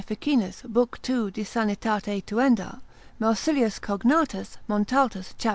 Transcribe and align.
Ficinus, 0.07 0.63
lib. 0.63 0.99
2. 1.03 1.29
de 1.29 1.43
sanitate 1.43 2.25
tuenda. 2.25 2.81
Marsilius 3.19 3.77
Cognatus, 3.77 4.57
Montaltus, 4.67 5.35
cap. 5.37 5.49